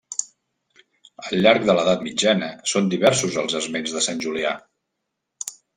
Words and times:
Al 1.25 1.43
llarg 1.43 1.67
de 1.69 1.75
l'edat 1.79 2.01
mitjana 2.07 2.49
són 2.75 2.91
diversos 2.97 3.41
els 3.45 3.59
esments 3.65 3.97
de 3.99 4.05
Sant 4.11 4.27
Julià. 4.27 4.57